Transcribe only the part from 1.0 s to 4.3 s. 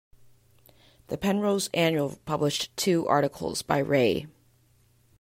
The "Penrose Annual" published two articles by Ray.